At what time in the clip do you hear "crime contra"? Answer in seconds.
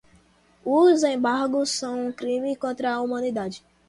2.11-2.91